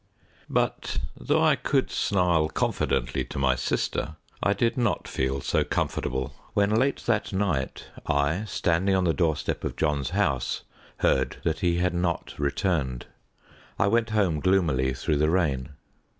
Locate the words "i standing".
8.07-8.95